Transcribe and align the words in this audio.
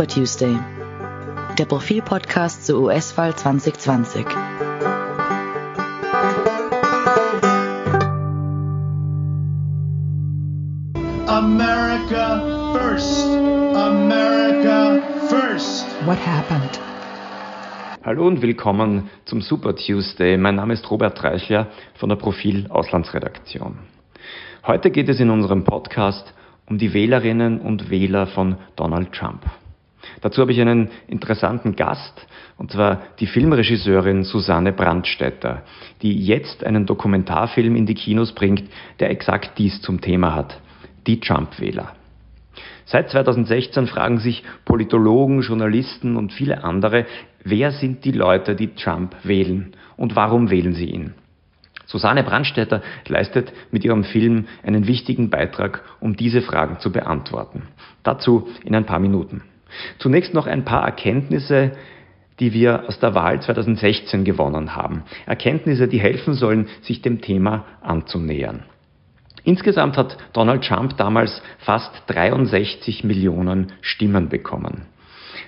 Super 0.00 0.14
Tuesday, 0.14 0.58
der 1.58 1.66
Profil-Podcast 1.66 2.64
zur 2.64 2.84
US-Wahl 2.84 3.36
2020. 3.36 4.24
America 11.26 12.72
first. 12.72 13.26
America 13.76 15.02
first. 15.28 15.84
What 16.06 16.16
happened? 16.26 16.80
Hallo 18.02 18.26
und 18.26 18.40
willkommen 18.40 19.10
zum 19.26 19.42
Super 19.42 19.76
Tuesday. 19.76 20.38
Mein 20.38 20.54
Name 20.54 20.72
ist 20.72 20.90
Robert 20.90 21.22
Reichler 21.22 21.66
von 21.96 22.08
der 22.08 22.16
Profil 22.16 22.68
Auslandsredaktion. 22.70 23.80
Heute 24.66 24.90
geht 24.90 25.10
es 25.10 25.20
in 25.20 25.28
unserem 25.28 25.64
Podcast 25.64 26.32
um 26.64 26.78
die 26.78 26.94
Wählerinnen 26.94 27.60
und 27.60 27.90
Wähler 27.90 28.28
von 28.28 28.56
Donald 28.76 29.12
Trump. 29.12 29.42
Dazu 30.20 30.42
habe 30.42 30.52
ich 30.52 30.60
einen 30.60 30.90
interessanten 31.08 31.76
Gast, 31.76 32.26
und 32.56 32.70
zwar 32.70 33.02
die 33.18 33.26
Filmregisseurin 33.26 34.24
Susanne 34.24 34.72
Brandstätter, 34.72 35.62
die 36.02 36.24
jetzt 36.24 36.64
einen 36.64 36.86
Dokumentarfilm 36.86 37.76
in 37.76 37.86
die 37.86 37.94
Kinos 37.94 38.32
bringt, 38.32 38.64
der 38.98 39.10
exakt 39.10 39.58
dies 39.58 39.80
zum 39.80 40.00
Thema 40.00 40.34
hat, 40.34 40.60
die 41.06 41.20
Trump-Wähler. 41.20 41.94
Seit 42.84 43.10
2016 43.10 43.86
fragen 43.86 44.18
sich 44.18 44.42
Politologen, 44.64 45.42
Journalisten 45.42 46.16
und 46.16 46.32
viele 46.32 46.64
andere, 46.64 47.06
wer 47.44 47.70
sind 47.70 48.04
die 48.04 48.12
Leute, 48.12 48.56
die 48.56 48.74
Trump 48.74 49.14
wählen 49.22 49.72
und 49.96 50.16
warum 50.16 50.50
wählen 50.50 50.74
sie 50.74 50.86
ihn? 50.86 51.14
Susanne 51.86 52.22
Brandstätter 52.22 52.82
leistet 53.08 53.52
mit 53.72 53.84
ihrem 53.84 54.04
Film 54.04 54.46
einen 54.62 54.86
wichtigen 54.86 55.28
Beitrag, 55.28 55.82
um 55.98 56.14
diese 56.14 56.40
Fragen 56.40 56.78
zu 56.78 56.92
beantworten. 56.92 57.62
Dazu 58.04 58.48
in 58.64 58.76
ein 58.76 58.86
paar 58.86 59.00
Minuten. 59.00 59.42
Zunächst 59.98 60.34
noch 60.34 60.46
ein 60.46 60.64
paar 60.64 60.84
Erkenntnisse, 60.84 61.72
die 62.40 62.52
wir 62.52 62.88
aus 62.88 62.98
der 62.98 63.14
Wahl 63.14 63.40
2016 63.40 64.24
gewonnen 64.24 64.74
haben. 64.74 65.04
Erkenntnisse, 65.26 65.88
die 65.88 66.00
helfen 66.00 66.34
sollen, 66.34 66.68
sich 66.82 67.02
dem 67.02 67.20
Thema 67.20 67.66
anzunähern. 67.82 68.64
Insgesamt 69.44 69.96
hat 69.96 70.16
Donald 70.32 70.64
Trump 70.64 70.96
damals 70.96 71.42
fast 71.58 71.90
63 72.08 73.04
Millionen 73.04 73.72
Stimmen 73.80 74.28
bekommen. 74.28 74.86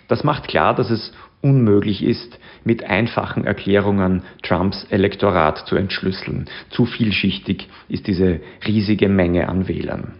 Das 0.09 0.25
macht 0.25 0.48
klar, 0.48 0.75
dass 0.75 0.91
es 0.91 1.12
unmöglich 1.41 2.03
ist, 2.03 2.39
mit 2.65 2.84
einfachen 2.84 3.45
Erklärungen 3.45 4.23
Trumps 4.43 4.87
Elektorat 4.91 5.67
zu 5.67 5.77
entschlüsseln. 5.77 6.47
Zu 6.70 6.87
vielschichtig 6.87 7.69
ist 7.89 8.06
diese 8.06 8.41
riesige 8.67 9.09
Menge 9.09 9.48
an 9.48 9.69
Wählern. 9.69 10.15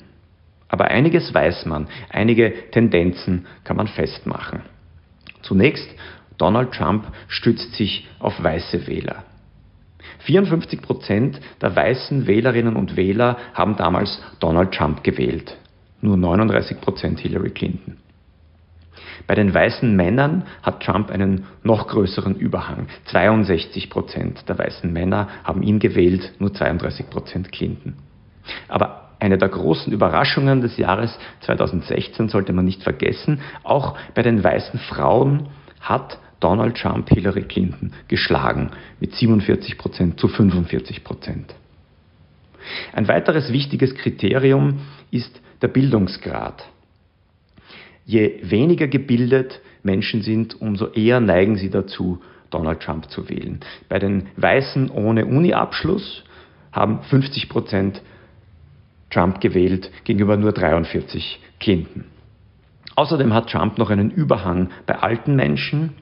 Aber 0.73 0.87
einiges 0.87 1.34
weiß 1.34 1.67
man, 1.67 1.87
einige 2.09 2.70
Tendenzen 2.70 3.47
kann 3.62 3.77
man 3.77 3.89
festmachen. 3.89 4.62
Zunächst, 5.42 5.89
Donald 6.39 6.73
Trump 6.73 7.05
stützt 7.29 7.75
sich 7.75 8.09
auf 8.19 8.42
weiße 8.42 8.87
Wähler. 8.87 9.25
54 10.20 10.81
Prozent 10.81 11.41
der 11.61 11.77
weißen 11.77 12.27
Wählerinnen 12.27 12.77
und 12.77 12.97
Wähler 12.97 13.37
haben 13.53 13.77
damals 13.77 14.23
Donald 14.41 14.73
Trump 14.73 15.05
gewählt. 15.05 15.59
Nur 16.01 16.17
39 16.17 16.81
Prozent 16.81 17.20
Hillary 17.20 17.51
Clinton. 17.51 17.98
Bei 19.27 19.34
den 19.34 19.53
weißen 19.53 19.95
Männern 19.95 20.45
hat 20.62 20.83
Trump 20.83 21.11
einen 21.11 21.45
noch 21.62 21.86
größeren 21.86 22.34
Überhang. 22.34 22.86
62 23.05 23.91
Prozent 23.91 24.48
der 24.48 24.59
weißen 24.59 24.91
Männer 24.91 25.29
haben 25.45 25.62
ihn 25.62 25.81
gewählt, 25.81 26.33
nur 26.39 26.55
32 26.55 27.11
Prozent 27.11 27.53
Clinton. 27.53 27.95
Aber 28.69 29.02
eine 29.23 29.39
der 29.39 29.51
großen 29.51 29.92
Überraschungen 29.92 30.62
des 30.62 30.77
Jahres 30.78 31.17
2016 31.42 32.28
sollte 32.28 32.53
man 32.53 32.65
nicht 32.65 32.83
vergessen, 32.83 33.41
auch 33.62 33.97
bei 34.14 34.23
den 34.23 34.42
weißen 34.42 34.81
Frauen 34.81 35.47
hat 35.81 36.19
Donald 36.41 36.77
Trump 36.77 37.08
Hillary 37.08 37.42
Clinton 37.42 37.92
geschlagen 38.08 38.73
mit 38.98 39.14
47 39.14 39.79
Prozent 39.79 40.19
zu 40.19 40.27
45 40.27 41.05
Prozent. 41.05 41.55
Ein 42.92 43.07
weiteres 43.07 43.52
wichtiges 43.52 43.95
Kriterium 43.95 44.80
ist 45.13 45.41
der 45.63 45.69
Bildungsgrad. 45.69 46.67
Je 48.05 48.41
weniger 48.42 48.89
gebildet 48.89 49.61
Menschen 49.85 50.23
sind, 50.23 50.61
umso 50.61 50.89
eher 50.89 51.20
neigen 51.20 51.55
sie 51.55 51.70
dazu, 51.70 52.20
Donald 52.51 52.80
Trump 52.80 53.08
zu 53.08 53.29
wählen. 53.29 53.61
Bei 53.89 54.01
den 54.01 54.27
Weißen 54.36 54.91
ohne 54.91 55.27
Uni-Abschluss 55.27 56.25
haben 56.73 57.02
50 57.05 57.48
Prozent 57.48 58.02
Trump 59.12 59.40
gewählt 59.40 59.90
gegenüber 60.05 60.36
nur 60.36 60.52
43 60.52 61.40
Clinton. 61.61 62.05
Außerdem 62.96 63.33
hat 63.33 63.50
Trump 63.50 63.78
noch 63.78 63.90
einen 63.90 64.11
Überhang 64.11 64.70
bei 64.86 64.96
alten 64.96 65.36
Menschen. 65.36 65.95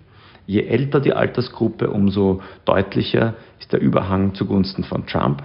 Je 0.46 0.62
älter 0.62 1.00
die 1.00 1.12
Altersgruppe, 1.12 1.90
umso 1.90 2.42
deutlicher 2.64 3.34
ist 3.60 3.72
der 3.72 3.80
Überhang 3.80 4.34
zugunsten 4.34 4.84
von 4.84 5.06
Trump. 5.06 5.42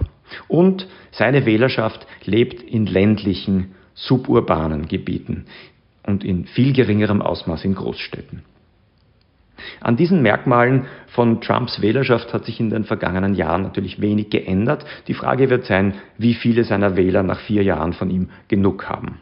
Und 0.48 0.88
seine 1.12 1.46
Wählerschaft 1.46 2.08
lebt 2.24 2.62
in 2.62 2.86
ländlichen, 2.86 3.76
suburbanen 3.94 4.88
Gebieten 4.88 5.46
und 6.04 6.24
in 6.24 6.46
viel 6.46 6.74
geringerem 6.74 7.22
Ausmaß 7.22 7.64
in 7.66 7.76
Großstädten. 7.76 8.44
An 9.80 9.96
diesen 9.96 10.22
Merkmalen 10.22 10.86
von 11.16 11.42
Trumps 11.42 11.82
Wählerschaft 11.82 12.34
hat 12.34 12.46
sich 12.46 12.60
in 12.60 12.70
den 12.70 12.84
vergangenen 12.84 13.34
Jahren 13.34 13.64
natürlich 13.64 14.02
wenig 14.02 14.30
geändert. 14.30 14.86
Die 15.08 15.14
Frage 15.14 15.50
wird 15.50 15.66
sein, 15.66 15.96
wie 16.18 16.34
viele 16.34 16.66
seiner 16.66 16.98
Wähler 16.98 17.24
nach 17.24 17.40
vier 17.40 17.64
Jahren 17.64 17.94
von 17.94 18.10
ihm 18.10 18.30
genug 18.50 18.90
haben. 18.90 19.20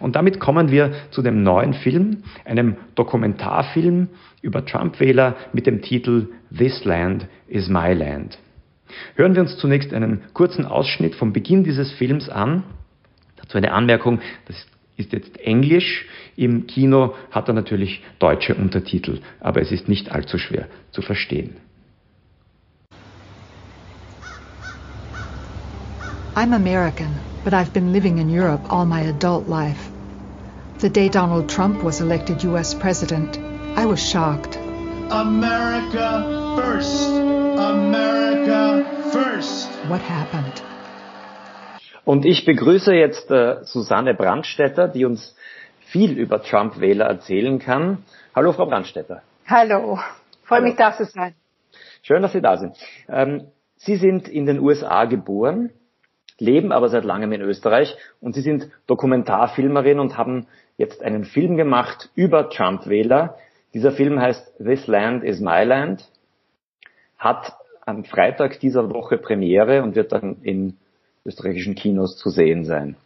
Und 0.00 0.16
damit 0.16 0.38
kommen 0.38 0.70
wir 0.70 0.92
zu 1.10 1.22
dem 1.22 1.42
neuen 1.42 1.72
Film, 1.72 2.24
einem 2.44 2.76
Dokumentarfilm 2.94 4.08
über 4.42 4.66
Trump-Wähler 4.66 5.36
mit 5.54 5.66
dem 5.66 5.80
Titel 5.80 6.28
This 6.56 6.84
Land 6.84 7.26
is 7.48 7.70
My 7.70 7.94
Land. 7.94 8.38
Hören 9.14 9.34
wir 9.34 9.40
uns 9.40 9.56
zunächst 9.56 9.94
einen 9.94 10.20
kurzen 10.34 10.66
Ausschnitt 10.66 11.14
vom 11.14 11.32
Beginn 11.32 11.64
dieses 11.64 11.90
Films 11.92 12.28
an. 12.28 12.64
Dazu 13.36 13.56
eine 13.56 13.72
Anmerkung, 13.72 14.20
das 14.46 14.66
ist 14.96 15.02
ist 15.02 15.12
jetzt 15.12 15.40
Englisch. 15.40 16.06
Im 16.36 16.66
Kino 16.66 17.14
hat 17.30 17.48
er 17.48 17.54
natürlich 17.54 18.02
deutsche 18.18 18.54
Untertitel, 18.54 19.20
aber 19.40 19.60
es 19.60 19.70
ist 19.70 19.88
nicht 19.88 20.10
allzu 20.12 20.38
schwer 20.38 20.66
zu 20.92 21.02
verstehen. 21.02 21.56
I'm 26.34 26.54
American, 26.54 27.18
but 27.44 27.52
I've 27.52 27.72
been 27.74 27.92
living 27.92 28.16
in 28.18 28.30
Europe 28.30 28.62
all 28.70 28.86
my 28.86 29.02
adult 29.02 29.48
life. 29.48 29.90
The 30.78 30.88
day 30.88 31.10
Donald 31.10 31.48
Trump 31.48 31.82
was 31.84 32.00
elected 32.00 32.42
US 32.44 32.74
president, 32.74 33.38
I 33.76 33.84
was 33.84 34.00
shocked. 34.00 34.56
America 35.10 36.56
first. 36.56 37.10
America 37.58 38.82
first. 39.12 39.68
What 39.90 40.00
happened? 40.00 40.71
Und 42.04 42.24
ich 42.24 42.44
begrüße 42.44 42.94
jetzt 42.94 43.30
äh, 43.30 43.62
Susanne 43.62 44.14
Brandstätter, 44.14 44.88
die 44.88 45.04
uns 45.04 45.36
viel 45.86 46.18
über 46.18 46.42
Trump-Wähler 46.42 47.04
erzählen 47.04 47.58
kann. 47.58 47.98
Hallo, 48.34 48.52
Frau 48.52 48.66
Brandstätter. 48.66 49.22
Hallo, 49.46 49.98
freue 50.42 50.62
mich 50.62 50.74
da 50.74 50.96
zu 50.96 51.04
sein. 51.04 51.34
Schön, 52.02 52.22
dass 52.22 52.32
Sie 52.32 52.40
da 52.40 52.56
sind. 52.56 52.76
Ähm, 53.08 53.46
Sie 53.76 53.96
sind 53.96 54.28
in 54.28 54.46
den 54.46 54.58
USA 54.58 55.04
geboren, 55.04 55.70
leben 56.38 56.72
aber 56.72 56.88
seit 56.88 57.04
langem 57.04 57.32
in 57.32 57.40
Österreich 57.40 57.96
und 58.20 58.34
Sie 58.34 58.40
sind 58.40 58.68
Dokumentarfilmerin 58.86 60.00
und 60.00 60.18
haben 60.18 60.46
jetzt 60.76 61.02
einen 61.02 61.24
Film 61.24 61.56
gemacht 61.56 62.10
über 62.16 62.50
Trump-Wähler. 62.50 63.36
Dieser 63.74 63.92
Film 63.92 64.20
heißt 64.20 64.56
This 64.58 64.88
Land 64.88 65.22
is 65.22 65.40
My 65.40 65.62
Land, 65.62 66.08
hat 67.16 67.54
am 67.86 68.04
Freitag 68.04 68.58
dieser 68.58 68.90
Woche 68.90 69.18
Premiere 69.18 69.82
und 69.82 69.94
wird 69.94 70.12
dann 70.12 70.38
in 70.42 70.78
österreichischen 71.24 71.74
Kinos 71.74 72.16
zu 72.16 72.30
sehen 72.30 72.64
sein. 72.64 72.96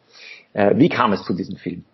Äh, 0.52 0.76
wie 0.76 0.88
kam 0.88 1.12
es 1.12 1.22
zu 1.24 1.34
diesem 1.34 1.56
Film? 1.56 1.84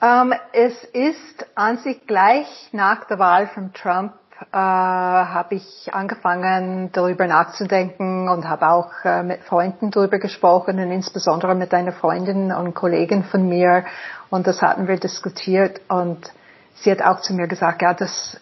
Ähm, 0.00 0.34
es 0.52 0.84
ist 0.92 1.46
an 1.54 1.78
sich 1.78 2.06
gleich 2.06 2.46
nach 2.72 3.04
der 3.06 3.18
Wahl 3.18 3.46
von 3.48 3.72
Trump 3.72 4.14
äh, 4.50 4.56
habe 4.56 5.54
ich 5.54 5.90
angefangen 5.92 6.90
darüber 6.92 7.26
nachzudenken 7.28 8.28
und 8.28 8.48
habe 8.48 8.68
auch 8.68 8.90
äh, 9.04 9.22
mit 9.22 9.42
Freunden 9.44 9.90
darüber 9.92 10.18
gesprochen 10.18 10.78
und 10.80 10.90
insbesondere 10.90 11.54
mit 11.54 11.72
einer 11.72 11.92
Freundin 11.92 12.50
und 12.50 12.74
Kollegin 12.74 13.22
von 13.22 13.48
mir 13.48 13.84
und 14.30 14.46
das 14.48 14.60
hatten 14.60 14.88
wir 14.88 14.98
diskutiert 14.98 15.80
und 15.88 16.32
sie 16.74 16.90
hat 16.90 17.02
auch 17.02 17.20
zu 17.20 17.34
mir 17.34 17.46
gesagt, 17.46 17.82
ja, 17.82 17.94
das, 17.94 18.40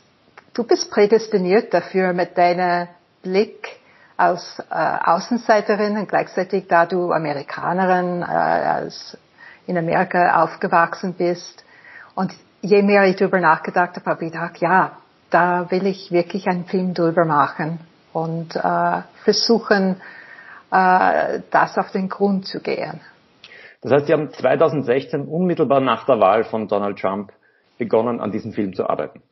du 0.55 0.65
bist 0.65 0.91
prädestiniert 0.91 1.75
dafür 1.75 2.15
mit 2.15 2.39
deiner 2.39 2.89
Blick 3.23 3.80
als 4.21 4.63
äh, 4.71 4.75
Außenseiterin 4.75 5.97
und 5.97 6.09
gleichzeitig, 6.09 6.67
da 6.69 6.87
du 6.87 7.11
Amerikanerin 7.11 8.23
äh, 8.23 8.25
als 8.25 9.17
in 9.67 9.79
Amerika 9.79 10.43
aufgewachsen 10.43 11.15
bist. 11.15 11.65
Und 12.15 12.35
je 12.61 12.83
mehr 12.83 13.05
ich 13.05 13.17
darüber 13.17 13.41
nachgedacht 13.41 13.97
habe, 13.97 14.11
habe 14.11 14.25
ich 14.27 14.33
gedacht, 14.33 14.59
ja, 14.59 14.93
da 15.31 15.71
will 15.71 15.87
ich 15.87 16.13
wirklich 16.13 16.49
einen 16.49 16.65
Film 16.65 16.93
drüber 16.93 17.25
machen 17.25 17.81
und 18.13 18.57
äh, 18.57 19.03
versuchen, 19.25 20.01
äh, 20.71 21.41
das 21.51 21.79
auf 21.79 21.91
den 21.93 22.09
Grund 22.09 22.47
zu 22.47 22.61
gehen. 22.61 23.01
Das 23.83 23.93
heißt, 23.93 24.07
Sie 24.07 24.13
haben 24.13 24.31
2016 24.31 25.27
unmittelbar 25.27 25.81
nach 25.81 26.05
der 26.05 26.21
Wahl 26.21 26.45
von 26.45 26.69
Donald 26.69 26.99
Trump 26.99 27.33
begonnen, 27.79 28.21
an 28.21 28.31
diesem 28.31 28.53
Film 28.53 28.75
zu 28.75 28.89
arbeiten? 28.89 29.23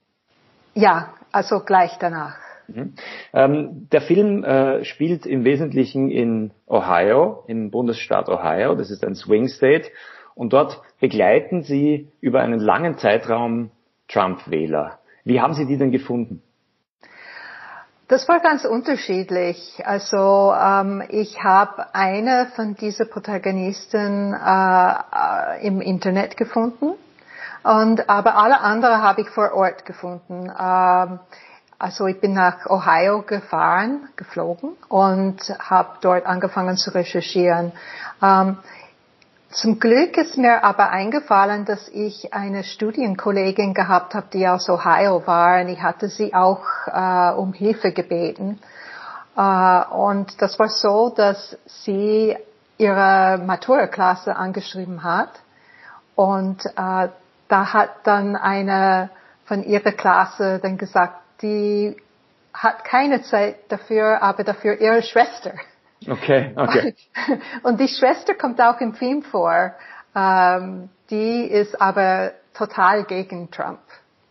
Ja, 0.75 1.11
also 1.33 1.61
gleich 1.61 1.99
danach. 1.99 2.48
Mhm. 2.69 2.95
Ähm, 3.33 3.89
der 3.91 4.03
Film 4.03 4.45
äh, 4.45 4.85
spielt 4.85 5.27
im 5.27 5.45
Wesentlichen 5.45 6.11
in 6.11 6.53
Ohio, 6.67 7.45
im 7.47 7.71
Bundesstaat 7.71 8.29
Ohio. 8.29 8.75
Das 8.75 8.91
ist 8.91 9.05
ein 9.05 9.15
Swing 9.15 9.49
State. 9.49 9.91
Und 10.35 10.53
dort 10.53 10.81
begleiten 11.01 11.63
Sie 11.63 12.09
über 12.21 12.41
einen 12.41 12.61
langen 12.61 12.99
Zeitraum 12.99 13.71
Trump-Wähler. 14.09 14.99
Wie 15.25 15.41
haben 15.41 15.55
Sie 15.55 15.67
die 15.67 15.77
denn 15.77 15.91
gefunden? 15.91 16.43
Das 18.09 18.27
war 18.29 18.41
ganz 18.41 18.65
unterschiedlich. 18.65 19.83
Also 19.85 20.55
ähm, 20.55 21.03
ich 21.11 21.43
habe 21.43 21.95
eine 21.95 22.47
von 22.57 22.75
diesen 22.75 23.11
Protagonisten 23.11 24.33
äh, 24.33 25.67
im 25.67 25.83
Internet 25.83 26.37
gefunden 26.39 26.95
und 27.63 28.09
aber 28.09 28.37
alle 28.37 28.61
anderen 28.61 29.03
habe 29.03 29.21
ich 29.21 29.29
vor 29.29 29.53
Ort 29.53 29.85
gefunden. 29.85 30.51
Ähm, 30.59 31.19
also 31.79 32.07
ich 32.07 32.21
bin 32.21 32.33
nach 32.35 32.67
Ohio 32.67 33.23
gefahren, 33.23 34.09
geflogen 34.17 34.71
und 34.89 35.39
habe 35.61 35.91
dort 36.01 36.27
angefangen 36.27 36.77
zu 36.77 36.93
recherchieren. 36.93 37.73
Ähm, 38.21 38.59
zum 39.51 39.79
Glück 39.79 40.19
ist 40.19 40.37
mir 40.37 40.63
aber 40.65 40.91
eingefallen, 40.91 41.65
dass 41.65 41.89
ich 41.89 42.35
eine 42.35 42.65
Studienkollegin 42.65 43.75
gehabt 43.75 44.15
habe, 44.15 44.27
die 44.33 44.47
aus 44.47 44.69
Ohio 44.69 45.27
war. 45.27 45.61
Und 45.61 45.69
ich 45.69 45.81
hatte 45.81 46.09
sie 46.09 46.35
auch 46.35 46.67
äh, 46.87 47.33
um 47.35 47.53
Hilfe 47.53 47.93
gebeten. 47.93 48.59
Äh, 49.37 49.85
und 49.85 50.43
das 50.43 50.59
war 50.59 50.69
so, 50.69 51.11
dass 51.11 51.57
sie 51.65 52.37
ihre 52.77 53.39
Matura-Klasse 53.39 54.37
angeschrieben 54.37 55.03
hat. 55.03 55.31
Und 56.15 56.67
äh, 56.67 57.09
da 57.49 57.73
hat 57.73 57.91
dann 58.05 58.37
eine 58.37 59.11
von 59.47 59.65
ihrer 59.65 59.93
Klasse 59.93 60.59
dann 60.63 60.77
gesagt, 60.77 61.18
die 61.43 61.97
hat 62.53 62.85
keine 62.85 63.23
Zeit 63.23 63.57
dafür, 63.69 64.23
aber 64.23 64.45
dafür 64.45 64.81
ihre 64.81 65.03
Schwester. 65.03 65.55
Okay, 66.07 66.53
okay. 66.57 66.95
Und 67.63 67.81
die 67.81 67.89
Schwester 67.89 68.35
kommt 68.35 68.61
auch 68.61 68.81
im 68.81 68.95
Film 68.95 69.23
vor. 69.23 69.75
Ähm, 70.15 70.89
die 71.11 71.45
ist 71.45 71.81
aber 71.81 72.33
total 72.55 73.05
gegen 73.05 73.51
Trump. 73.51 73.81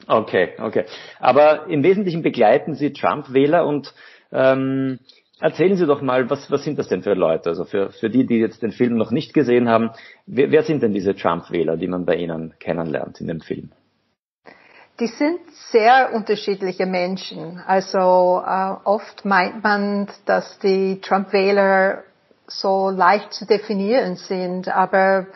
Okay, 0.07 0.53
okay. 0.59 0.85
Aber 1.19 1.67
im 1.67 1.83
Wesentlichen 1.83 2.21
begleiten 2.21 2.75
Sie 2.75 2.93
Trump-Wähler 2.93 3.65
und 3.65 3.93
ähm, 4.31 4.99
erzählen 5.39 5.75
Sie 5.75 5.85
doch 5.85 6.01
mal, 6.01 6.29
was, 6.29 6.49
was 6.49 6.63
sind 6.63 6.79
das 6.79 6.87
denn 6.87 7.03
für 7.03 7.13
Leute? 7.13 7.49
Also 7.49 7.65
für, 7.65 7.91
für 7.91 8.09
die, 8.09 8.25
die 8.25 8.37
jetzt 8.37 8.61
den 8.61 8.71
Film 8.71 8.95
noch 8.95 9.11
nicht 9.11 9.33
gesehen 9.33 9.67
haben, 9.67 9.91
wer, 10.25 10.51
wer 10.51 10.63
sind 10.63 10.81
denn 10.81 10.93
diese 10.93 11.15
Trump-Wähler, 11.15 11.75
die 11.75 11.87
man 11.87 12.05
bei 12.05 12.15
Ihnen 12.15 12.53
kennenlernt 12.59 13.19
in 13.19 13.27
dem 13.27 13.41
Film? 13.41 13.71
Die 14.99 15.07
sind 15.07 15.39
sehr 15.71 16.11
unterschiedliche 16.13 16.87
Menschen. 16.87 17.61
Also 17.67 18.43
äh, 18.45 18.73
oft 18.83 19.25
meint 19.25 19.63
man, 19.63 20.07
dass 20.25 20.57
die 20.59 20.99
Trump-Wähler 21.01 22.03
so 22.47 22.89
leicht 22.89 23.31
zu 23.33 23.45
definieren 23.45 24.15
sind, 24.15 24.69
aber 24.69 25.27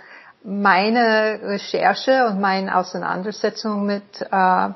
meine 0.43 1.39
Recherche 1.43 2.25
und 2.25 2.39
meine 2.41 2.75
Auseinandersetzung 2.75 3.85
mit 3.85 4.03
äh, 4.31 4.69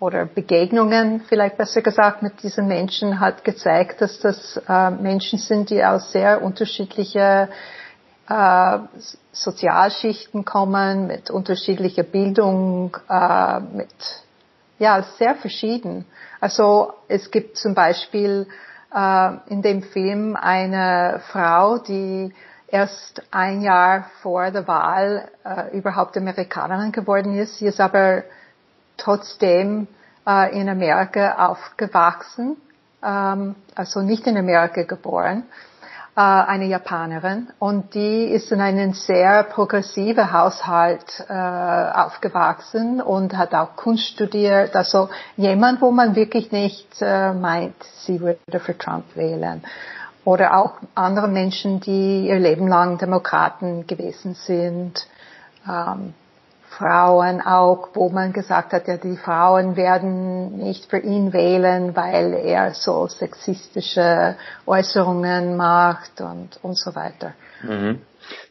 oder 0.00 0.26
Begegnungen, 0.26 1.20
vielleicht 1.28 1.56
besser 1.56 1.80
gesagt, 1.80 2.22
mit 2.22 2.42
diesen 2.42 2.66
Menschen 2.66 3.20
hat 3.20 3.44
gezeigt, 3.44 4.00
dass 4.00 4.18
das 4.18 4.60
äh, 4.68 4.90
Menschen 4.90 5.38
sind, 5.38 5.70
die 5.70 5.84
aus 5.84 6.10
sehr 6.10 6.42
unterschiedlichen 6.42 7.46
äh, 8.28 8.78
Sozialschichten 9.30 10.44
kommen, 10.44 11.06
mit 11.06 11.30
unterschiedlicher 11.30 12.02
Bildung, 12.02 12.96
äh, 13.08 13.60
mit 13.60 13.94
ja, 14.82 15.00
sehr 15.16 15.36
verschieden. 15.36 16.04
Also 16.40 16.92
es 17.06 17.30
gibt 17.30 17.56
zum 17.56 17.72
Beispiel 17.72 18.48
äh, 18.92 19.30
in 19.46 19.62
dem 19.62 19.84
Film 19.84 20.34
eine 20.34 21.20
Frau, 21.30 21.78
die 21.78 22.34
erst 22.66 23.22
ein 23.30 23.60
Jahr 23.62 24.06
vor 24.22 24.50
der 24.50 24.66
Wahl 24.66 25.28
äh, 25.44 25.76
überhaupt 25.78 26.16
Amerikanerin 26.16 26.90
geworden 26.90 27.38
ist. 27.38 27.58
Sie 27.58 27.66
ist 27.66 27.80
aber 27.80 28.24
trotzdem 28.96 29.86
äh, 30.26 30.60
in 30.60 30.68
Amerika 30.68 31.46
aufgewachsen, 31.46 32.56
ähm, 33.04 33.54
also 33.76 34.00
nicht 34.02 34.26
in 34.26 34.36
Amerika 34.36 34.82
geboren 34.82 35.44
äh, 36.14 36.20
eine 36.20 36.66
Japanerin 36.66 37.48
und 37.58 37.94
die 37.94 38.24
ist 38.24 38.52
in 38.52 38.60
einem 38.60 38.92
sehr 38.92 39.44
progressiven 39.44 40.32
Haushalt 40.32 41.24
äh, 41.28 41.32
aufgewachsen 41.32 43.00
und 43.00 43.36
hat 43.36 43.54
auch 43.54 43.76
Kunst 43.76 44.04
studiert. 44.08 44.76
Also 44.76 45.08
jemand, 45.36 45.80
wo 45.80 45.90
man 45.90 46.14
wirklich 46.14 46.52
nicht 46.52 46.86
äh, 47.00 47.32
meint, 47.32 47.76
sie 48.04 48.20
würde 48.20 48.60
für 48.60 48.76
Trump 48.76 49.04
wählen. 49.16 49.62
Oder 50.24 50.56
auch 50.56 50.74
andere 50.94 51.28
Menschen, 51.28 51.80
die 51.80 52.28
ihr 52.28 52.38
Leben 52.38 52.68
lang 52.68 52.98
Demokraten 52.98 53.86
gewesen 53.86 54.34
sind. 54.34 55.06
Ähm, 55.68 56.14
Frauen 56.78 57.40
auch, 57.40 57.90
wo 57.94 58.08
man 58.08 58.32
gesagt 58.32 58.72
hat, 58.72 58.88
ja, 58.88 58.96
die 58.96 59.16
Frauen 59.16 59.76
werden 59.76 60.56
nicht 60.56 60.90
für 60.90 60.98
ihn 60.98 61.32
wählen, 61.32 61.94
weil 61.94 62.34
er 62.34 62.72
so 62.72 63.06
sexistische 63.06 64.36
Äußerungen 64.66 65.56
macht 65.56 66.20
und, 66.20 66.58
und 66.62 66.78
so 66.78 66.94
weiter. 66.94 67.34
Mhm. 67.62 68.00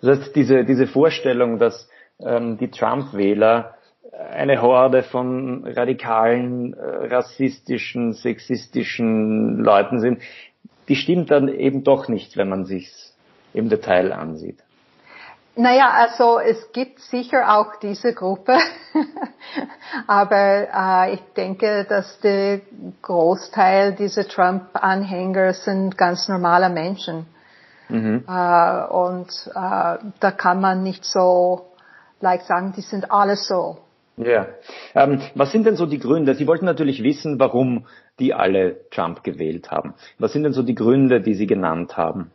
Das 0.02 0.20
heißt, 0.20 0.36
diese, 0.36 0.64
diese 0.66 0.88
Vorstellung, 0.88 1.58
dass 1.60 1.90
ähm, 2.20 2.58
die 2.58 2.70
Trump-Wähler 2.70 3.76
eine 4.12 4.62
Horde 4.62 5.04
von 5.04 5.66
radikalen, 5.66 6.74
äh, 6.74 7.08
rassistischen, 7.08 8.14
sexistischen 8.14 9.58
Leuten 9.58 10.00
sind, 10.00 10.22
die 10.88 10.96
stimmt 10.96 11.32
dann 11.32 11.48
eben 11.48 11.84
doch 11.84 12.08
nicht, 12.08 12.38
wenn 12.38 12.50
man 12.50 12.66
sich's 12.66 13.16
im 13.54 13.70
Detail 13.70 14.14
ansieht. 14.14 14.60
Naja, 15.56 15.90
also 15.94 16.40
es 16.40 16.72
gibt 16.72 17.00
sicher 17.02 17.58
auch 17.58 17.76
diese 17.76 18.14
Gruppe, 18.14 18.58
aber 20.08 20.68
äh, 20.74 21.14
ich 21.14 21.22
denke, 21.36 21.86
dass 21.90 22.20
der 22.22 22.62
Großteil 23.02 23.94
dieser 23.94 24.28
Trump-Anhänger 24.28 25.54
sind 25.54 25.98
ganz 25.98 26.30
normale 26.30 26.70
Menschen. 26.70 27.26
Mhm. 27.90 28.24
Äh, 28.28 28.86
und 28.88 29.30
äh, 29.54 29.98
da 30.20 30.32
kann 30.38 30.62
man 30.62 30.84
nicht 30.84 31.04
so 31.04 31.66
leicht 32.22 32.46
sagen, 32.46 32.74
die 32.76 32.82
sind 32.82 33.12
alle 33.12 33.36
so. 33.36 33.80
Ja. 34.16 34.48
Ähm, 34.96 35.22
was 35.36 35.52
sind 35.52 35.66
denn 35.66 35.76
so 35.76 35.86
die 35.86 36.00
Gründe? 36.00 36.36
Sie 36.36 36.48
wollten 36.48 36.66
natürlich 36.66 37.04
wissen, 37.04 37.40
warum 37.40 37.88
die 38.20 38.34
alle 38.34 38.90
Trump 38.90 39.24
gewählt 39.24 39.72
haben. 39.72 39.96
Was 40.18 40.32
sind 40.32 40.44
denn 40.44 40.54
so 40.54 40.64
die 40.64 40.76
Gründe, 40.76 41.22
die 41.22 41.34
Sie 41.34 41.48
genannt 41.48 41.98
haben? 41.98 42.32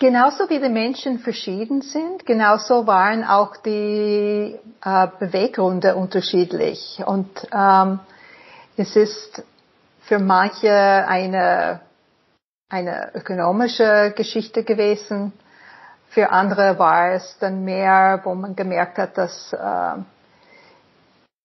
Genauso 0.00 0.48
wie 0.48 0.60
die 0.60 0.68
Menschen 0.68 1.18
verschieden 1.18 1.82
sind, 1.82 2.24
genauso 2.24 2.86
waren 2.86 3.24
auch 3.24 3.56
die 3.56 4.56
äh, 4.84 5.06
Beweggründe 5.18 5.96
unterschiedlich. 5.96 7.02
Und 7.04 7.28
ähm, 7.52 7.98
es 8.76 8.94
ist 8.94 9.42
für 10.02 10.20
manche 10.20 10.72
eine, 10.72 11.80
eine 12.68 13.10
ökonomische 13.14 14.12
Geschichte 14.14 14.62
gewesen. 14.62 15.32
Für 16.10 16.30
andere 16.30 16.78
war 16.78 17.10
es 17.14 17.36
dann 17.40 17.64
mehr, 17.64 18.20
wo 18.22 18.36
man 18.36 18.54
gemerkt 18.54 18.98
hat, 18.98 19.18
dass 19.18 19.52
äh, 19.52 20.00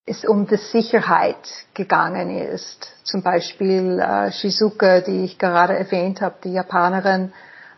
es 0.06 0.26
um 0.26 0.46
die 0.46 0.58
Sicherheit 0.58 1.66
gegangen 1.74 2.30
ist. 2.38 2.88
Zum 3.04 3.24
Beispiel 3.24 4.00
äh, 4.00 4.32
Shizuka, 4.32 5.02
die 5.02 5.26
ich 5.26 5.40
gerade 5.40 5.76
erwähnt 5.76 6.22
habe, 6.22 6.36
die 6.44 6.54
Japanerin, 6.54 7.34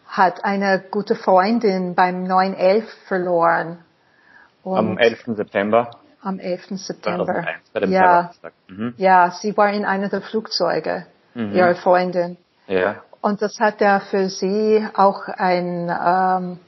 hat 0.07 0.43
eine 0.45 0.83
gute 0.91 1.15
Freundin 1.15 1.95
beim 1.95 2.25
9-11 2.25 2.83
verloren. 3.07 3.79
Und 4.63 4.77
am 4.77 4.97
11. 4.97 5.35
September? 5.35 5.91
Am 6.21 6.39
11. 6.39 6.77
September. 6.77 7.25
2001, 7.25 7.69
bei 7.73 7.79
dem 7.81 7.91
ja, 7.91 8.31
mhm. 8.67 8.93
ja, 8.97 9.31
sie 9.31 9.55
war 9.55 9.71
in 9.71 9.85
einer 9.85 10.09
der 10.09 10.21
Flugzeuge, 10.21 11.05
mhm. 11.33 11.53
ihre 11.53 11.75
Freundin. 11.75 12.37
Ja. 12.67 13.03
Und 13.21 13.41
das 13.41 13.59
hat 13.59 13.81
ja 13.81 13.99
für 13.99 14.29
sie 14.29 14.87
auch 14.95 15.27
ein, 15.27 15.89
ähm, 15.89 16.59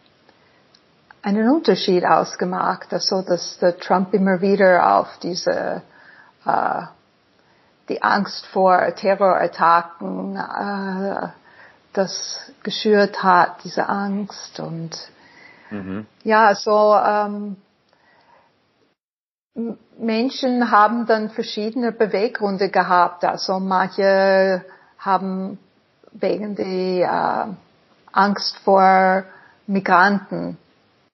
einen 1.22 1.50
Unterschied 1.50 2.06
ausgemacht, 2.06 2.94
also 2.94 3.22
dass 3.22 3.60
der 3.60 3.77
Trump 3.77 4.13
immer 4.13 4.41
wieder 4.41 4.98
auf 4.98 5.17
diese 5.22 5.82
äh, 6.46 6.82
die 7.89 8.01
Angst 8.01 8.46
vor 8.48 8.94
Terrorattacken 8.96 10.36
äh, 10.36 11.27
das 11.97 12.51
geschürt 12.63 13.23
hat, 13.23 13.63
diese 13.63 13.89
Angst 13.89 14.59
und 14.59 14.91
mhm. 15.71 16.05
ja, 16.23 16.53
so 16.55 16.95
ähm, 16.95 17.57
Menschen 19.97 20.69
haben 20.69 21.07
dann 21.07 21.29
verschiedene 21.31 21.91
Beweggründe 21.91 22.69
gehabt. 22.69 23.25
Also 23.25 23.59
manche 23.59 24.63
haben 24.99 25.57
wegen 26.11 26.55
der 26.55 26.67
äh, 26.67 27.53
Angst 28.11 28.57
vor 28.59 29.23
Migranten 29.65 30.57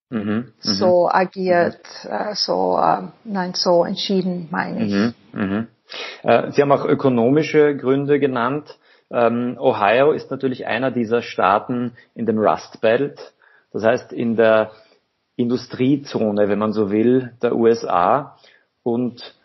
mhm, 0.09 0.53
so 0.59 1.09
agiert, 1.09 1.85
äh, 2.03 2.35
so, 2.35 2.77
äh, 2.77 3.07
nein, 3.23 3.53
so 3.55 3.83
entschieden, 3.83 4.47
meine 4.51 4.85
ich. 4.85 4.93
Mhm, 4.93 5.13
mhm. 5.31 5.67
Äh, 6.23 6.51
Sie 6.51 6.61
haben 6.61 6.71
auch 6.71 6.85
ökonomische 6.85 7.75
Gründe 7.75 8.19
genannt. 8.19 8.77
Ähm, 9.13 9.57
Ohio 9.59 10.11
ist 10.11 10.31
natürlich 10.31 10.65
einer 10.65 10.89
dieser 10.89 11.21
Staaten 11.21 11.91
in 12.15 12.25
dem 12.25 12.39
Rust 12.39 12.81
Belt, 12.81 13.33
das 13.71 13.83
heißt 13.83 14.11
in 14.11 14.35
der 14.35 14.71
Industriezone, 15.35 16.49
wenn 16.49 16.59
man 16.59 16.73
so 16.73 16.91
will, 16.91 17.33
der 17.41 17.55
USA. 17.55 18.37
Und 18.81 19.35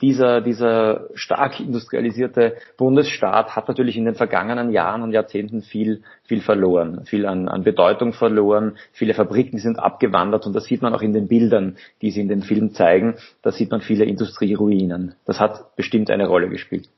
dieser, 0.00 0.40
dieser 0.40 1.08
stark 1.14 1.58
industrialisierte 1.58 2.56
Bundesstaat 2.76 3.56
hat 3.56 3.66
natürlich 3.68 3.96
in 3.96 4.04
den 4.04 4.14
vergangenen 4.14 4.70
Jahren 4.70 5.02
und 5.02 5.12
Jahrzehnten 5.12 5.62
viel, 5.62 6.02
viel 6.24 6.40
verloren, 6.40 7.04
viel 7.04 7.26
an, 7.26 7.48
an 7.48 7.64
Bedeutung 7.64 8.12
verloren. 8.12 8.76
Viele 8.92 9.14
Fabriken 9.14 9.58
sind 9.58 9.78
abgewandert 9.78 10.46
und 10.46 10.54
das 10.54 10.66
sieht 10.66 10.82
man 10.82 10.94
auch 10.94 11.02
in 11.02 11.12
den 11.12 11.26
Bildern, 11.26 11.76
die 12.00 12.10
sie 12.10 12.20
in 12.20 12.28
dem 12.28 12.42
Film 12.42 12.74
zeigen. 12.74 13.16
Da 13.42 13.50
sieht 13.50 13.70
man 13.70 13.80
viele 13.80 14.04
Industrieruinen. 14.04 15.14
Das 15.24 15.40
hat 15.40 15.74
bestimmt 15.74 16.10
eine 16.10 16.28
Rolle 16.28 16.48
gespielt. 16.48 16.88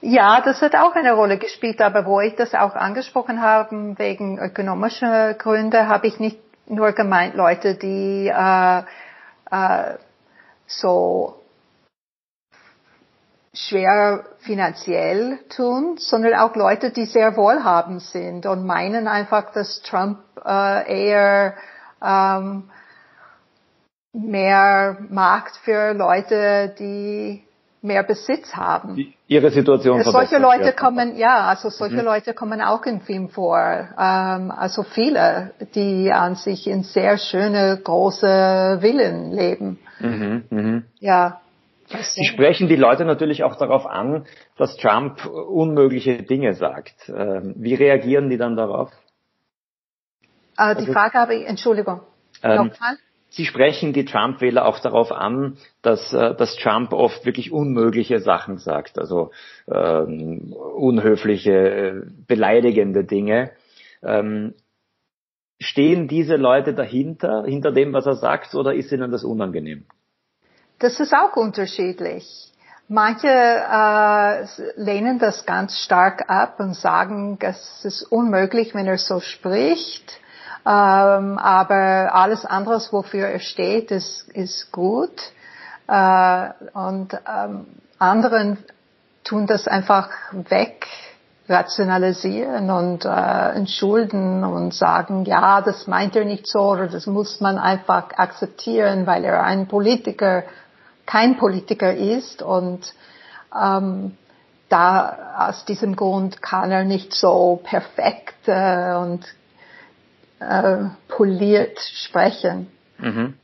Ja, 0.00 0.40
das 0.42 0.60
hat 0.60 0.74
auch 0.76 0.94
eine 0.94 1.14
Rolle 1.14 1.38
gespielt, 1.38 1.80
aber 1.80 2.04
wo 2.04 2.20
ich 2.20 2.34
das 2.36 2.54
auch 2.54 2.74
angesprochen 2.74 3.40
habe, 3.40 3.98
wegen 3.98 4.38
ökonomischer 4.38 5.34
Gründe, 5.34 5.88
habe 5.88 6.06
ich 6.06 6.20
nicht 6.20 6.38
nur 6.68 6.92
gemeint 6.92 7.34
Leute, 7.34 7.76
die 7.76 8.28
äh, 8.28 8.82
äh, 9.50 9.94
so 10.66 11.40
schwer 13.54 14.24
finanziell 14.40 15.38
tun, 15.48 15.96
sondern 15.98 16.34
auch 16.34 16.54
Leute, 16.56 16.90
die 16.90 17.06
sehr 17.06 17.36
wohlhabend 17.36 18.02
sind 18.02 18.44
und 18.44 18.66
meinen 18.66 19.08
einfach, 19.08 19.52
dass 19.52 19.80
Trump 19.82 20.18
äh, 20.44 21.08
eher 21.08 21.54
ähm, 22.04 22.70
mehr 24.12 24.98
macht 25.08 25.56
für 25.56 25.94
Leute, 25.94 26.74
die 26.78 27.44
mehr 27.80 28.02
Besitz 28.02 28.54
haben. 28.54 28.96
Die 28.96 29.15
ihre 29.28 29.50
Situation 29.50 30.02
Solche 30.02 30.38
Leute 30.38 30.72
kommen, 30.72 31.16
ja, 31.16 31.48
also 31.48 31.68
solche 31.68 31.96
mhm. 31.96 32.04
Leute 32.04 32.34
kommen 32.34 32.60
auch 32.60 32.84
im 32.86 33.00
Film 33.00 33.28
vor. 33.28 33.58
Ähm, 33.58 34.50
also 34.50 34.82
viele, 34.82 35.52
die 35.74 36.12
an 36.12 36.36
sich 36.36 36.66
in 36.66 36.82
sehr 36.82 37.18
schöne, 37.18 37.80
große 37.82 38.78
Villen 38.80 39.32
leben. 39.32 39.78
Mhm, 40.00 40.44
mh. 40.50 40.82
Ja. 41.00 41.40
Sie 41.88 42.24
sprechen 42.24 42.68
die 42.68 42.76
Leute 42.76 43.04
natürlich 43.04 43.44
auch 43.44 43.56
darauf 43.56 43.86
an, 43.86 44.26
dass 44.56 44.76
Trump 44.76 45.24
unmögliche 45.26 46.22
Dinge 46.22 46.54
sagt. 46.54 47.08
Ähm, 47.08 47.54
wie 47.56 47.74
reagieren 47.74 48.28
die 48.28 48.36
dann 48.36 48.56
darauf? 48.56 48.90
Äh, 50.58 50.74
die 50.74 50.80
also, 50.80 50.92
Frage 50.92 51.18
habe 51.18 51.36
ich, 51.36 51.46
Entschuldigung. 51.46 52.00
Ähm, 52.42 52.56
Nochmal? 52.68 52.96
Sie 53.36 53.44
sprechen 53.44 53.92
die 53.92 54.06
Trump-Wähler 54.06 54.64
auch 54.64 54.78
darauf 54.78 55.12
an, 55.12 55.58
dass, 55.82 56.10
äh, 56.14 56.34
dass 56.34 56.56
Trump 56.56 56.94
oft 56.94 57.26
wirklich 57.26 57.52
unmögliche 57.52 58.20
Sachen 58.20 58.56
sagt, 58.56 58.98
also 58.98 59.30
ähm, 59.70 60.54
unhöfliche, 60.54 61.52
äh, 61.52 62.02
beleidigende 62.26 63.04
Dinge. 63.04 63.50
Ähm, 64.02 64.54
stehen 65.60 66.08
diese 66.08 66.36
Leute 66.36 66.72
dahinter, 66.72 67.44
hinter 67.44 67.72
dem, 67.72 67.92
was 67.92 68.06
er 68.06 68.14
sagt, 68.14 68.54
oder 68.54 68.72
ist 68.72 68.90
ihnen 68.90 69.10
das 69.10 69.22
unangenehm? 69.22 69.84
Das 70.78 70.98
ist 70.98 71.12
auch 71.12 71.36
unterschiedlich. 71.36 72.24
Manche 72.88 73.28
äh, 73.28 74.46
lehnen 74.76 75.18
das 75.18 75.44
ganz 75.44 75.78
stark 75.80 76.30
ab 76.30 76.58
und 76.58 76.74
sagen, 76.74 77.36
es 77.42 77.84
ist 77.84 78.02
unmöglich, 78.04 78.74
wenn 78.74 78.86
er 78.86 78.96
so 78.96 79.20
spricht. 79.20 80.20
Ähm, 80.66 81.38
aber 81.38 82.12
alles 82.12 82.44
andere, 82.44 82.80
wofür 82.90 83.28
er 83.28 83.38
steht, 83.38 83.92
ist, 83.92 84.28
ist 84.30 84.72
gut. 84.72 85.22
Äh, 85.86 86.48
und 86.72 87.14
ähm, 87.14 87.66
anderen 88.00 88.58
tun 89.22 89.46
das 89.46 89.68
einfach 89.68 90.08
weg, 90.32 90.88
rationalisieren 91.48 92.68
und 92.70 93.04
äh, 93.04 93.50
entschulden 93.54 94.42
und 94.42 94.74
sagen, 94.74 95.24
ja, 95.24 95.60
das 95.60 95.86
meint 95.86 96.16
er 96.16 96.24
nicht 96.24 96.48
so 96.48 96.60
oder 96.72 96.88
das 96.88 97.06
muss 97.06 97.40
man 97.40 97.58
einfach 97.58 98.10
akzeptieren, 98.16 99.06
weil 99.06 99.24
er 99.24 99.44
ein 99.44 99.68
Politiker, 99.68 100.42
kein 101.06 101.36
Politiker 101.36 101.94
ist 101.94 102.42
und 102.42 102.92
ähm, 103.56 104.16
da 104.68 105.36
aus 105.38 105.64
diesem 105.64 105.94
Grund 105.94 106.42
kann 106.42 106.72
er 106.72 106.82
nicht 106.82 107.14
so 107.14 107.60
perfekt 107.62 108.48
äh, 108.48 108.94
und 108.94 109.24
äh, 110.40 110.84
poliert 111.08 111.78
sprechen. 111.78 112.68
Mhm. 112.98 113.34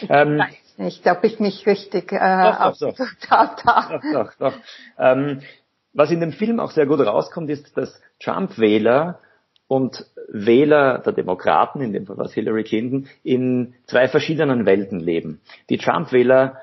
Ich 0.00 0.10
ähm, 0.10 0.38
weiß 0.38 0.78
nicht, 0.78 1.06
ob 1.06 1.24
ich 1.24 1.40
mich 1.40 1.66
richtig 1.66 2.12
äh, 2.12 2.18
doch, 2.18 2.78
doch, 2.78 2.94
doch. 2.96 3.62
doch, 3.62 4.02
doch, 4.12 4.34
doch. 4.38 4.54
Ähm, 4.98 5.40
was 5.92 6.10
in 6.10 6.20
dem 6.20 6.32
Film 6.32 6.60
auch 6.60 6.72
sehr 6.72 6.86
gut 6.86 7.00
rauskommt, 7.00 7.50
ist, 7.50 7.76
dass 7.76 8.00
Trump-Wähler 8.20 9.20
und 9.68 10.04
Wähler 10.28 10.98
der 10.98 11.12
Demokraten, 11.12 11.80
in 11.80 11.92
dem 11.92 12.06
Fall 12.06 12.18
was 12.18 12.34
Hillary 12.34 12.64
Clinton, 12.64 13.08
in 13.22 13.74
zwei 13.86 14.08
verschiedenen 14.08 14.66
Welten 14.66 15.00
leben. 15.00 15.40
Die 15.70 15.78
Trump-Wähler 15.78 16.58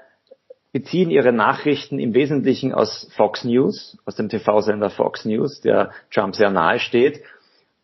beziehen 0.72 1.10
ihre 1.10 1.34
Nachrichten 1.34 2.00
im 2.00 2.14
Wesentlichen 2.14 2.74
aus 2.74 3.10
Fox 3.16 3.44
News, 3.44 3.98
aus 4.06 4.16
dem 4.16 4.30
TV-Sender 4.30 4.90
Fox 4.90 5.26
News, 5.26 5.62
der 5.62 5.92
Trump 6.14 6.36
sehr 6.36 6.50
nahe 6.50 6.80
steht, 6.80 7.22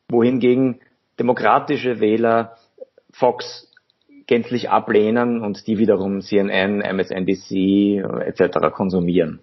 wohingegen 0.10 0.80
demokratische 1.20 2.00
Wähler 2.00 2.58
Fox 3.12 3.72
gänzlich 4.28 4.70
ablehnen 4.70 5.42
und 5.42 5.68
die 5.68 5.78
wiederum 5.78 6.22
CNN, 6.22 6.82
MSNBC 6.82 8.04
etc. 8.26 8.74
konsumieren. 8.74 9.40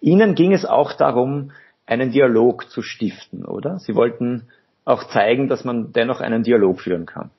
Ihnen 0.00 0.34
ging 0.34 0.52
es 0.52 0.64
auch 0.64 0.92
darum, 0.92 1.52
einen 1.86 2.10
Dialog 2.10 2.68
zu 2.68 2.82
stiften, 2.82 3.44
oder? 3.44 3.78
Sie 3.78 3.94
wollten 3.94 4.48
auch 4.84 5.04
zeigen, 5.04 5.48
dass 5.48 5.64
man 5.64 5.92
dennoch 5.92 6.20
einen 6.20 6.42
Dialog 6.42 6.80
führen 6.80 7.06
kann. 7.06 7.30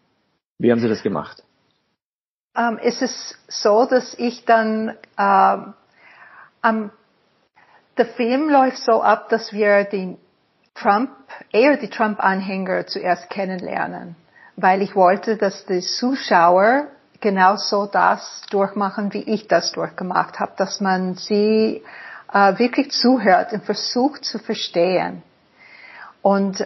Wie 0.57 0.71
haben 0.71 0.79
Sie 0.79 0.87
das 0.87 1.03
gemacht? 1.03 1.43
Ähm, 2.55 2.79
es 2.81 3.01
ist 3.01 3.37
so, 3.47 3.85
dass 3.85 4.17
ich 4.17 4.45
dann 4.45 4.95
ähm, 5.17 5.73
um, 6.63 6.91
der 7.97 8.05
Film 8.05 8.49
läuft 8.49 8.77
so 8.77 9.01
ab, 9.01 9.29
dass 9.29 9.51
wir 9.53 9.83
den 9.83 10.17
Trump, 10.75 11.09
eher 11.51 11.77
die 11.77 11.89
Trump-Anhänger 11.89 12.85
zuerst 12.85 13.29
kennenlernen, 13.29 14.15
weil 14.55 14.81
ich 14.81 14.95
wollte, 14.95 15.37
dass 15.37 15.65
die 15.65 15.79
Zuschauer 15.79 16.87
genauso 17.21 17.87
das 17.87 18.43
durchmachen, 18.51 19.13
wie 19.13 19.23
ich 19.23 19.47
das 19.47 19.71
durchgemacht 19.71 20.39
habe, 20.39 20.51
dass 20.57 20.81
man 20.81 21.15
sie 21.15 21.81
äh, 22.31 22.59
wirklich 22.59 22.91
zuhört 22.91 23.53
und 23.53 23.63
versucht 23.63 24.25
zu 24.25 24.37
verstehen. 24.37 25.23
Und 26.21 26.65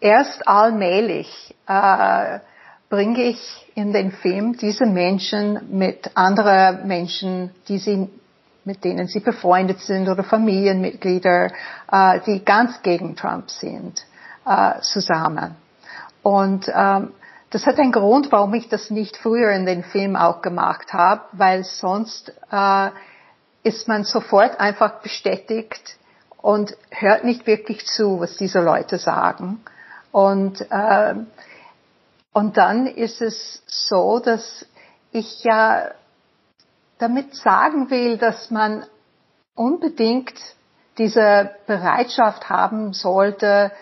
erst 0.00 0.46
allmählich 0.48 1.54
äh, 1.66 2.40
bringe 2.90 3.22
ich 3.22 3.70
in 3.74 3.92
den 3.92 4.12
Film 4.12 4.56
diese 4.56 4.86
Menschen 4.86 5.78
mit 5.78 6.10
anderen 6.16 6.86
Menschen, 6.86 7.54
die 7.68 7.78
sie 7.78 8.08
mit 8.68 8.84
denen 8.84 9.08
sie 9.08 9.20
befreundet 9.20 9.80
sind 9.80 10.10
oder 10.10 10.22
Familienmitglieder, 10.22 11.50
äh, 11.90 12.20
die 12.26 12.44
ganz 12.44 12.82
gegen 12.82 13.16
Trump 13.16 13.48
sind, 13.50 14.04
äh, 14.46 14.78
zusammen. 14.82 15.56
Und 16.22 16.70
ähm, 16.72 17.12
das 17.48 17.64
hat 17.64 17.78
einen 17.78 17.92
Grund, 17.92 18.30
warum 18.30 18.52
ich 18.52 18.68
das 18.68 18.90
nicht 18.90 19.16
früher 19.16 19.52
in 19.52 19.64
den 19.64 19.82
Film 19.82 20.16
auch 20.16 20.42
gemacht 20.42 20.92
habe, 20.92 21.22
weil 21.32 21.64
sonst 21.64 22.30
äh, 22.52 22.90
ist 23.62 23.88
man 23.88 24.04
sofort 24.04 24.60
einfach 24.60 25.00
bestätigt 25.00 25.96
und 26.36 26.76
hört 26.90 27.24
nicht 27.24 27.46
wirklich 27.46 27.86
zu, 27.86 28.20
was 28.20 28.36
diese 28.36 28.60
Leute 28.60 28.98
sagen. 28.98 29.62
Und, 30.12 30.60
äh, 30.70 31.14
und 32.34 32.58
dann 32.58 32.86
ist 32.86 33.22
es 33.22 33.62
so, 33.66 34.20
dass 34.20 34.66
ich 35.12 35.42
ja 35.42 35.88
damit 36.98 37.34
sagen 37.34 37.90
will, 37.90 38.18
dass 38.18 38.50
man 38.50 38.84
unbedingt 39.54 40.34
diese 40.98 41.50
Bereitschaft 41.66 42.48
haben 42.48 42.92
sollte, 42.92 43.72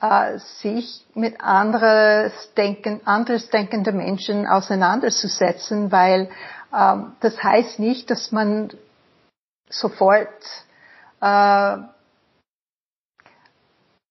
äh, 0.00 0.38
sich 0.38 1.06
mit 1.14 1.40
anderes 1.40 2.32
denken, 2.56 3.00
anderes 3.04 3.50
denkende 3.50 3.92
Menschen 3.92 4.46
auseinanderzusetzen, 4.46 5.92
weil 5.92 6.30
ähm, 6.74 7.12
das 7.20 7.42
heißt 7.42 7.78
nicht, 7.78 8.10
dass 8.10 8.32
man 8.32 8.70
sofort 9.68 10.28
äh, 11.20 11.76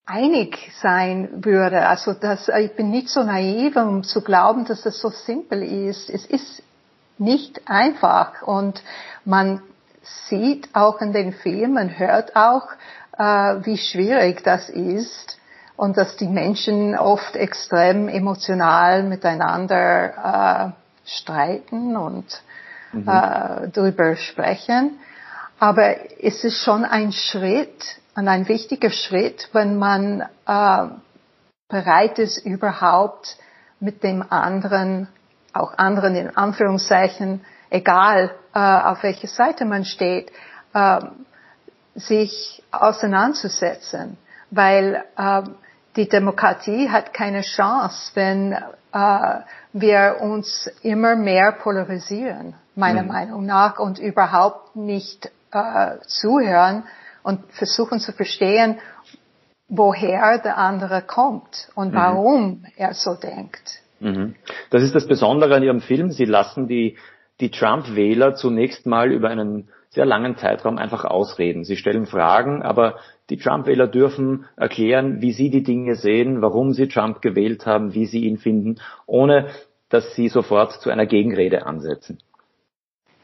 einig 0.06 0.72
sein 0.80 1.44
würde. 1.44 1.86
Also 1.86 2.12
das, 2.12 2.48
ich 2.48 2.74
bin 2.74 2.90
nicht 2.90 3.08
so 3.08 3.22
naiv, 3.22 3.76
um 3.76 4.02
zu 4.02 4.22
glauben, 4.22 4.64
dass 4.64 4.82
das 4.82 5.00
so 5.00 5.08
simpel 5.10 5.62
ist. 5.62 6.10
Es 6.10 6.26
ist 6.26 6.62
nicht 7.22 7.68
einfach 7.68 8.42
und 8.42 8.82
man 9.24 9.62
sieht 10.28 10.68
auch 10.74 11.00
in 11.00 11.12
den 11.12 11.32
Filmen, 11.32 11.98
hört 11.98 12.36
auch, 12.36 12.68
äh, 13.18 13.22
wie 13.64 13.78
schwierig 13.78 14.42
das 14.42 14.68
ist. 14.68 15.38
und 15.76 15.96
dass 15.96 16.16
die 16.16 16.28
Menschen 16.28 16.96
oft 16.96 17.34
extrem 17.34 18.08
emotional 18.08 19.02
miteinander 19.02 20.74
äh, 20.76 21.08
streiten 21.10 21.96
und 21.96 22.42
mhm. 22.92 23.08
äh, 23.08 23.68
darüber 23.72 24.14
sprechen. 24.16 24.98
Aber 25.58 25.96
es 26.22 26.44
ist 26.44 26.62
schon 26.62 26.84
ein 26.84 27.12
Schritt 27.12 28.00
und 28.14 28.28
ein 28.28 28.48
wichtiger 28.48 28.90
Schritt, 28.90 29.48
wenn 29.52 29.78
man 29.78 30.22
äh, 30.46 30.86
bereit 31.68 32.18
ist, 32.18 32.38
überhaupt 32.38 33.36
mit 33.80 34.02
dem 34.02 34.24
anderen, 34.28 35.08
auch 35.52 35.76
anderen 35.76 36.14
in 36.16 36.36
Anführungszeichen, 36.36 37.44
egal 37.70 38.34
äh, 38.54 38.58
auf 38.58 39.02
welcher 39.02 39.28
Seite 39.28 39.64
man 39.64 39.84
steht, 39.84 40.30
äh, 40.74 41.00
sich 41.94 42.62
auseinanderzusetzen, 42.70 44.16
weil 44.50 45.04
äh, 45.16 45.42
die 45.96 46.08
Demokratie 46.08 46.88
hat 46.88 47.12
keine 47.12 47.42
Chance, 47.42 48.12
wenn 48.14 48.52
äh, 48.92 49.40
wir 49.72 50.18
uns 50.20 50.70
immer 50.82 51.16
mehr 51.16 51.52
polarisieren, 51.52 52.54
meiner 52.74 53.02
mhm. 53.02 53.08
Meinung 53.08 53.46
nach, 53.46 53.78
und 53.78 53.98
überhaupt 53.98 54.76
nicht 54.76 55.30
äh, 55.52 55.98
zuhören 56.06 56.84
und 57.22 57.52
versuchen 57.52 58.00
zu 58.00 58.12
verstehen, 58.12 58.78
woher 59.68 60.38
der 60.38 60.58
andere 60.58 61.02
kommt 61.02 61.70
und 61.74 61.92
mhm. 61.92 61.96
warum 61.96 62.66
er 62.76 62.94
so 62.94 63.14
denkt. 63.14 63.82
Mhm. 64.02 64.34
Das 64.70 64.82
ist 64.82 64.94
das 64.94 65.06
Besondere 65.06 65.54
an 65.54 65.62
Ihrem 65.62 65.80
Film. 65.80 66.10
Sie 66.10 66.24
lassen 66.24 66.66
die, 66.66 66.96
die 67.40 67.50
Trump-Wähler 67.50 68.34
zunächst 68.34 68.84
mal 68.84 69.12
über 69.12 69.28
einen 69.28 69.68
sehr 69.90 70.06
langen 70.06 70.36
Zeitraum 70.36 70.78
einfach 70.78 71.04
ausreden. 71.04 71.64
Sie 71.64 71.76
stellen 71.76 72.06
Fragen, 72.06 72.62
aber 72.62 72.96
die 73.30 73.36
Trump-Wähler 73.36 73.86
dürfen 73.86 74.46
erklären, 74.56 75.20
wie 75.20 75.32
sie 75.32 75.50
die 75.50 75.62
Dinge 75.62 75.94
sehen, 75.94 76.42
warum 76.42 76.72
sie 76.72 76.88
Trump 76.88 77.22
gewählt 77.22 77.66
haben, 77.66 77.94
wie 77.94 78.06
sie 78.06 78.24
ihn 78.24 78.38
finden, 78.38 78.80
ohne 79.06 79.48
dass 79.88 80.14
sie 80.16 80.28
sofort 80.28 80.72
zu 80.72 80.90
einer 80.90 81.06
Gegenrede 81.06 81.66
ansetzen. 81.66 82.18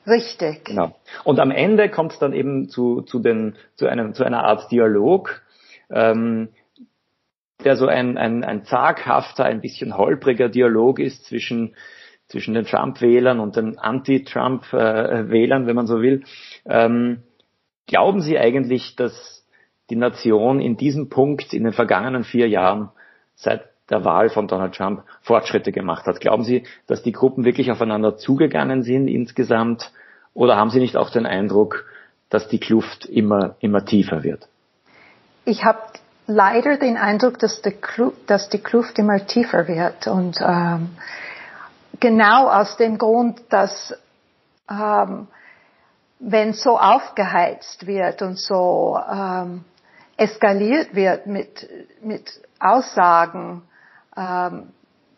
Richtig. 0.06 0.64
Genau. 0.64 0.94
Und 1.25 1.40
am 1.40 1.50
Ende 1.50 1.88
kommt 1.88 2.12
es 2.12 2.18
dann 2.18 2.32
eben 2.32 2.68
zu, 2.68 3.02
zu, 3.02 3.18
den, 3.18 3.56
zu, 3.75 3.87
einem, 3.87 4.14
zu 4.14 4.25
einer 4.25 4.44
Art 4.44 4.70
Dialog, 4.70 5.42
ähm, 5.90 6.49
der 7.64 7.76
so 7.76 7.86
ein, 7.86 8.16
ein, 8.16 8.44
ein 8.44 8.64
zaghafter, 8.64 9.44
ein 9.44 9.60
bisschen 9.60 9.96
holpriger 9.96 10.48
Dialog 10.48 10.98
ist 10.98 11.24
zwischen, 11.26 11.74
zwischen 12.26 12.54
den 12.54 12.64
Trump-Wählern 12.64 13.40
und 13.40 13.56
den 13.56 13.78
Anti-Trump-Wählern, 13.78 15.66
wenn 15.66 15.76
man 15.76 15.86
so 15.86 16.00
will. 16.00 16.22
Ähm, 16.66 17.22
glauben 17.86 18.20
Sie 18.20 18.38
eigentlich, 18.38 18.94
dass 18.96 19.44
die 19.90 19.96
Nation 19.96 20.60
in 20.60 20.76
diesem 20.76 21.08
Punkt 21.08 21.52
in 21.52 21.64
den 21.64 21.72
vergangenen 21.72 22.24
vier 22.24 22.48
Jahren 22.48 22.90
seit 23.34 23.62
der 23.90 24.04
Wahl 24.04 24.28
von 24.28 24.46
Donald 24.46 24.74
Trump 24.74 25.02
Fortschritte 25.22 25.72
gemacht 25.72 26.06
hat. 26.06 26.20
Glauben 26.20 26.44
Sie, 26.44 26.64
dass 26.86 27.02
die 27.02 27.12
Gruppen 27.12 27.44
wirklich 27.44 27.70
aufeinander 27.70 28.16
zugegangen 28.16 28.82
sind 28.82 29.08
insgesamt? 29.08 29.92
Oder 30.34 30.56
haben 30.56 30.70
Sie 30.70 30.78
nicht 30.78 30.96
auch 30.96 31.10
den 31.10 31.26
Eindruck, 31.26 31.86
dass 32.28 32.48
die 32.48 32.60
Kluft 32.60 33.06
immer, 33.06 33.56
immer 33.60 33.84
tiefer 33.84 34.22
wird? 34.22 34.48
Ich 35.46 35.64
habe 35.64 35.80
leider 36.28 36.76
den 36.76 36.97
Eindruck, 36.97 37.38
dass 37.40 37.61
die, 37.62 37.73
Kluft, 37.73 38.30
dass 38.30 38.49
die 38.49 38.58
Kluft 38.58 38.99
immer 38.99 39.26
tiefer 39.26 39.66
wird. 39.66 40.06
Und 40.06 40.38
ähm, 40.40 40.90
genau 41.99 42.49
aus 42.49 42.76
dem 42.76 42.99
Grund, 42.99 43.40
dass 43.49 43.94
ähm, 44.70 45.26
wenn 46.20 46.52
so 46.52 46.78
aufgeheizt 46.78 47.87
wird 47.87 48.23
und 48.23 48.38
so 48.38 48.99
ähm, 49.11 49.64
eskaliert 50.16 50.94
wird 50.94 51.26
mit, 51.26 51.68
mit 52.02 52.42
Aussagen, 52.61 53.62
ähm, 54.16 54.70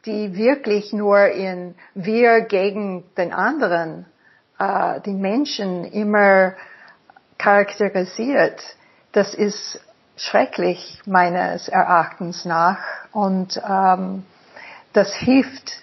die 0.07 0.37
wirklich 0.37 0.93
nur 0.93 1.27
in 1.27 1.75
wir 1.95 2.43
gegen 2.43 3.05
den 3.17 3.33
anderen, 3.33 4.07
äh, 4.59 5.01
die 5.01 5.15
Menschen 5.15 5.85
immer 5.85 6.55
charakterisiert, 7.37 8.63
das 9.13 9.35
ist 9.35 9.81
schrecklich 10.21 11.01
meines 11.07 11.69
Erachtens 11.69 12.45
nach 12.45 12.79
und 13.13 13.61
ähm, 13.69 14.25
das 14.93 15.15
hilft 15.15 15.83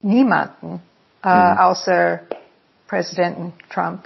niemanden 0.00 0.80
äh, 1.22 1.28
mhm. 1.28 1.58
außer 1.58 2.20
Präsidenten 2.88 3.52
Trump, 3.70 4.04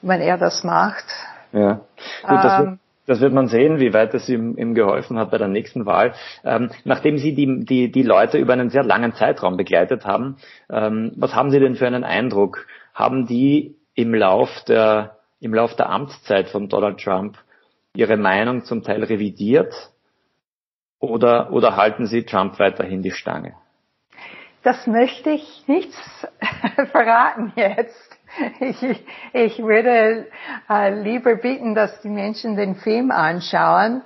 wenn 0.00 0.20
er 0.20 0.38
das 0.38 0.64
macht. 0.64 1.04
Ja, 1.52 1.80
gut, 2.22 2.44
das, 2.44 2.60
ähm, 2.60 2.78
das 3.06 3.20
wird 3.20 3.34
man 3.34 3.48
sehen, 3.48 3.80
wie 3.80 3.92
weit 3.92 4.14
es 4.14 4.28
ihm, 4.30 4.56
ihm 4.56 4.74
geholfen 4.74 5.18
hat 5.18 5.30
bei 5.30 5.36
der 5.36 5.48
nächsten 5.48 5.84
Wahl. 5.84 6.14
Ähm, 6.42 6.70
nachdem 6.84 7.18
Sie 7.18 7.34
die, 7.34 7.64
die, 7.66 7.90
die 7.90 8.02
Leute 8.02 8.38
über 8.38 8.54
einen 8.54 8.70
sehr 8.70 8.84
langen 8.84 9.12
Zeitraum 9.12 9.58
begleitet 9.58 10.06
haben, 10.06 10.38
ähm, 10.70 11.12
was 11.16 11.34
haben 11.34 11.50
Sie 11.50 11.60
denn 11.60 11.74
für 11.74 11.86
einen 11.86 12.04
Eindruck? 12.04 12.66
Haben 12.94 13.26
die 13.26 13.76
im 13.94 14.14
Lauf 14.14 14.48
der, 14.68 15.18
im 15.40 15.52
Lauf 15.52 15.74
der 15.74 15.90
Amtszeit 15.90 16.48
von 16.48 16.68
Donald 16.68 16.98
Trump 16.98 17.36
ihre 17.94 18.16
Meinung 18.16 18.64
zum 18.64 18.82
Teil 18.82 19.04
revidiert? 19.04 19.90
Oder, 20.98 21.52
oder 21.52 21.76
halten 21.76 22.06
Sie 22.06 22.24
Trump 22.24 22.58
weiterhin 22.58 23.02
die 23.02 23.10
Stange? 23.10 23.54
Das 24.62 24.86
möchte 24.86 25.30
ich 25.30 25.64
nicht 25.66 25.92
verraten 26.92 27.52
jetzt. 27.56 28.18
Ich, 28.60 28.82
ich 29.32 29.58
würde 29.58 30.26
äh, 30.68 31.02
lieber 31.02 31.36
bitten, 31.36 31.74
dass 31.74 32.00
die 32.02 32.10
Menschen 32.10 32.56
den 32.56 32.76
Film 32.76 33.10
anschauen. 33.10 34.02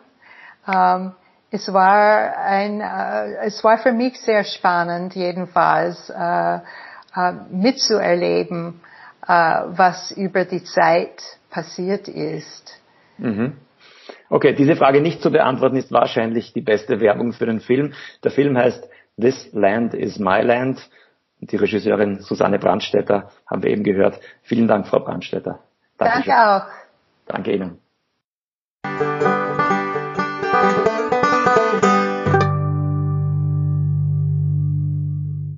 Ähm, 0.67 1.13
es 1.51 1.73
war 1.73 2.37
ein, 2.39 2.81
äh, 2.81 3.47
es 3.47 3.63
war 3.63 3.79
für 3.79 3.93
mich 3.93 4.19
sehr 4.21 4.45
spannend, 4.45 5.15
jedenfalls 5.15 6.09
äh, 6.11 6.57
äh, 6.57 7.33
mitzuerleben, 7.51 8.81
äh, 9.27 9.29
was 9.31 10.11
über 10.13 10.45
die 10.45 10.65
Zeit 10.65 11.23
passiert 11.51 12.09
ist. 12.09 12.81
Mhm. 13.19 13.57
Okay, 14.31 14.55
diese 14.55 14.77
Frage 14.77 15.01
nicht 15.01 15.23
zu 15.23 15.31
beantworten 15.31 15.77
ist 15.77 15.93
wahrscheinlich 15.93 16.53
die 16.53 16.63
beste 16.63 17.01
Werbung 17.01 17.33
für 17.33 17.47
den 17.47 17.61
Film. 17.61 17.93
Der 18.23 18.31
Film 18.31 18.57
heißt 18.57 18.89
This 19.19 19.53
Land 19.53 19.95
is 19.95 20.19
My 20.19 20.41
Land 20.41 20.89
die 21.51 21.57
Regisseurin 21.57 22.21
Susanne 22.21 22.59
Brandstetter 22.59 23.31
haben 23.47 23.63
wir 23.63 23.71
eben 23.71 23.85
gehört. 23.85 24.21
Vielen 24.43 24.69
Dank, 24.69 24.87
Frau 24.87 25.01
Brandstetter. 25.01 25.61
Dankeschön. 25.99 26.33
Danke 26.33 26.49
auch. 26.49 26.67
Danke 27.27 27.53
Ihnen. 27.53 29.34